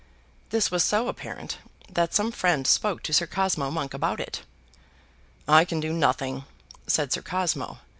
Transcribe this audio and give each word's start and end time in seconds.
This 0.49 0.71
was 0.71 0.83
so 0.83 1.07
apparent 1.09 1.59
that 1.87 2.11
some 2.15 2.31
friend 2.31 2.65
spoke 2.65 3.03
to 3.03 3.13
Sir 3.13 3.27
Cosmo 3.27 3.69
Monk 3.69 3.93
about 3.93 4.19
it. 4.19 4.41
"I 5.47 5.63
can 5.63 5.79
do 5.79 5.93
nothing," 5.93 6.45
said 6.87 7.13
Sir 7.13 7.21
Cosmo. 7.21 7.77